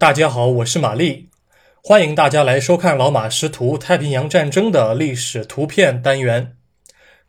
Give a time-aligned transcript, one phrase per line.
[0.00, 1.28] 大家好，我是玛丽，
[1.82, 6.56] 欢迎大家来收看老马识图太平洋战争的历史图片单元。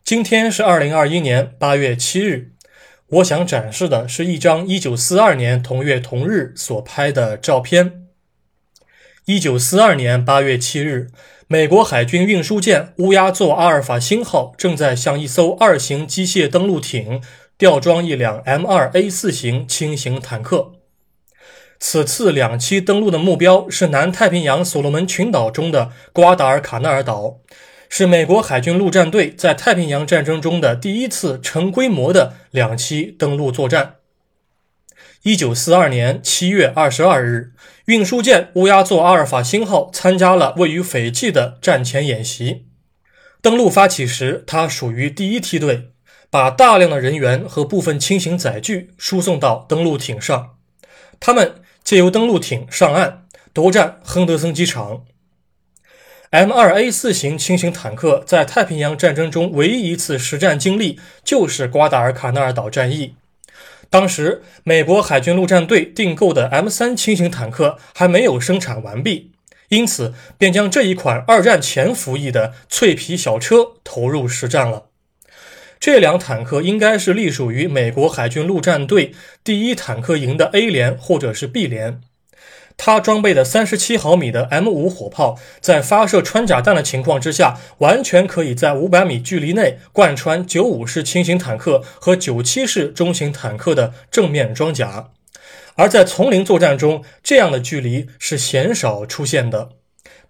[0.04, 2.52] 今天是二零二一年八月七日，
[3.08, 8.04] 我想展示的是一张一九四二年同月同日所拍的照片。
[9.24, 11.08] 一九四二年八月七日，
[11.48, 17.20] 美国海军运输舰乌鸦座阿尔法星号正在向一艘二型机械登陆艇
[17.58, 20.74] 吊装一辆 M 二 A 四型轻型坦克。
[21.80, 27.38] 此次两栖登陆的目标是南太平洋所罗门群岛中的瓜达尔卡纳尔岛。
[27.88, 33.96] 是美国海军陆战队在太平洋战争中的第一次成规模的两栖登陆作战。
[35.22, 37.52] 一九四二年七月二十二日，
[37.86, 42.66] 运输舰乌鸦座阿尔法星号参加了位于斐济的战前演习。
[43.42, 45.88] 登陆发起时，它属于第一梯队，
[46.30, 50.50] 把大量的人员和部分轻型载具输送到登陆艇上。
[51.18, 51.56] 他们
[51.90, 55.02] 借由登陆艇上岸，夺占亨德森机场。
[56.30, 63.16] M2A 四型轻型坦克在太平洋战争中唯一一次实战经历就是瓜达尔卡纳尔岛战役。
[63.88, 69.32] 当时，美国海军陆战队订购的 M3 轻型坦克还没有生产完毕，
[69.70, 74.89] 因此便将这一款二战前服役的脆皮小车投入实战了。
[75.80, 82.02] 这辆坦克应该是隶属于美国海军陆战队第一坦克营的 A 连或者是 B 连。
[82.76, 95.08] 它装备的三十七毫米的 M 五火炮，在发射穿甲弹的情况之下，完全可以在五百米距离内贯穿九五式轻型坦克和九七式中型坦克的正面装甲。
[95.76, 99.70] 而在丛林作战中，这样的距离是鲜少出现的，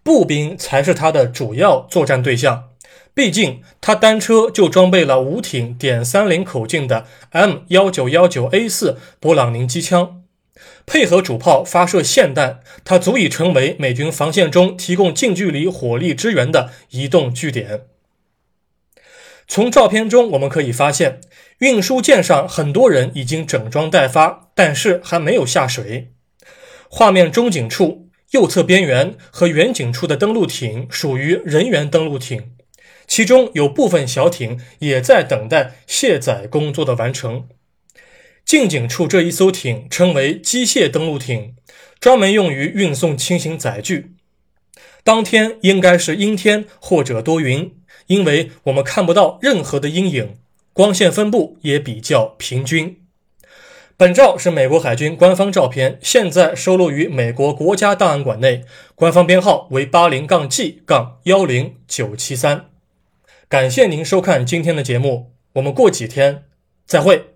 [0.05, 2.69] 步兵才是它的主要作战对象。
[3.12, 10.22] 毕竟，它单车就装备了五挺点三零口径的 M 幺九幺九 A 四勃朗宁机枪。
[10.87, 17.82] 配合主炮发射霰弹，它足以成为美军防线中提供近距离火力支援的移动据点。
[19.47, 21.21] 从照片中我们可以发现，
[21.59, 26.12] 运输舰上很多人已经整装待发，但是还没有下水。
[26.88, 32.53] 画面中景处右侧边缘和远景处的登陆艇属于人员登陆艇，
[33.10, 37.48] 其中有部分小艇也在等待卸载工作的完成。
[38.44, 41.56] 近景处这一艘艇称为机械登陆艇，
[41.98, 44.12] 专门用于运送轻型载具。
[45.03, 47.75] 当天应该是阴天或者多云，
[48.06, 50.37] 因为我们看不到任何的阴影，
[50.72, 52.97] 光线分布也比较平均。
[53.97, 58.62] 本照是美国海军官方照片，现在收录于美国国家档案馆内，
[58.94, 62.66] 官方编号为八零杠 G 杠幺零九七三。
[63.50, 66.44] 感谢您收看今天的节目，我们过几天
[66.87, 67.29] 再会。